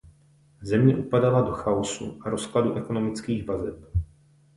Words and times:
Země 0.61 0.95
upadala 0.97 1.41
do 1.41 1.51
chaosu 1.51 2.19
a 2.21 2.29
rozkladu 2.29 2.73
ekonomických 2.73 3.47
vazeb. 3.47 3.75